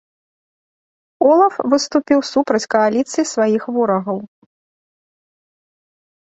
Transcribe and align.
Олаф 1.31 1.55
выступіў 1.73 2.19
супраць 2.31 2.69
кааліцыі 2.75 3.27
сваіх 3.33 3.63
ворагаў. 3.77 4.25